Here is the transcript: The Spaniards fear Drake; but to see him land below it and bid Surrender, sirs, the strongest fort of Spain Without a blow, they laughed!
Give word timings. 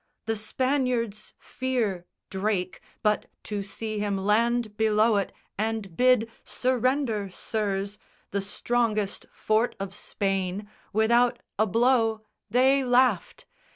The 0.25 0.35
Spaniards 0.35 1.35
fear 1.37 2.07
Drake; 2.31 2.81
but 3.03 3.27
to 3.43 3.61
see 3.61 3.99
him 3.99 4.17
land 4.17 4.75
below 4.75 5.17
it 5.17 5.31
and 5.59 5.95
bid 5.95 6.27
Surrender, 6.43 7.29
sirs, 7.29 7.99
the 8.31 8.41
strongest 8.41 9.27
fort 9.31 9.75
of 9.79 9.93
Spain 9.93 10.67
Without 10.91 11.37
a 11.59 11.67
blow, 11.67 12.21
they 12.49 12.83
laughed! 12.83 13.45